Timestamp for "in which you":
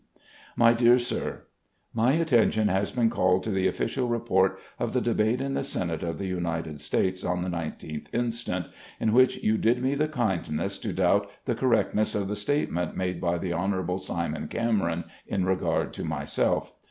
8.99-9.59